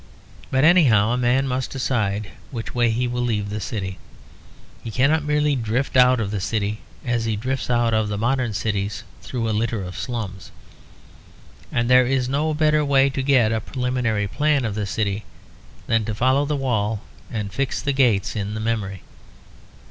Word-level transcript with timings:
But 0.49 0.63
anyhow, 0.63 1.11
a 1.11 1.15
man 1.17 1.47
must 1.47 1.69
decide 1.69 2.29
which 2.49 2.73
way 2.73 2.89
he 2.89 3.07
will 3.07 3.21
leave 3.21 3.51
the 3.51 3.59
city; 3.61 3.99
he 4.83 4.89
cannot 4.89 5.23
merely 5.23 5.55
drift 5.55 5.95
out 5.95 6.19
of 6.19 6.31
the 6.31 6.39
city 6.39 6.79
as 7.05 7.25
he 7.25 7.35
drifts 7.35 7.69
out 7.69 7.93
of 7.93 8.07
the 8.09 8.17
modern 8.17 8.51
cities 8.55 9.03
through 9.21 9.47
a 9.47 9.51
litter 9.53 9.83
of 9.83 9.95
slums. 9.95 10.49
And 11.71 11.87
there 11.87 12.07
is 12.07 12.27
no 12.27 12.55
better 12.55 12.83
way 12.83 13.11
to 13.11 13.21
get 13.21 13.51
a 13.51 13.61
preliminary 13.61 14.27
plan 14.27 14.65
of 14.65 14.73
the 14.73 14.87
city 14.87 15.23
than 15.85 16.03
to 16.05 16.15
follow 16.15 16.45
the 16.45 16.55
wall 16.55 17.01
and 17.29 17.53
fix 17.53 17.79
the 17.79 17.93
gates 17.93 18.35
in 18.35 18.55
the 18.55 18.59
memory. 18.59 19.03